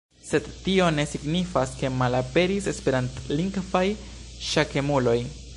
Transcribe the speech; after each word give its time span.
Sed 0.27 0.45
tio 0.67 0.87
ne 0.99 1.05
signifas 1.11 1.75
ke 1.81 1.93
malaperis 1.99 2.71
esperantlingvaj 2.73 3.87
ŝakemuloj. 4.51 5.19